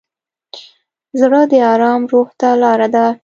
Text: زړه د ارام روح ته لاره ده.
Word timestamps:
زړه 1.19 1.41
د 1.51 1.53
ارام 1.73 2.01
روح 2.11 2.27
ته 2.39 2.49
لاره 2.61 2.87
ده. 2.95 3.05